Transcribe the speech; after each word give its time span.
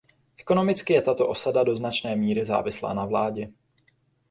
Ekonomicky 0.37 0.93
je 0.95 1.01
tato 1.01 1.27
osada 1.27 1.63
do 1.63 1.75
značné 1.77 2.15
míry 2.15 2.45
závislá 2.45 2.93
na 2.93 3.05
vládě. 3.05 3.47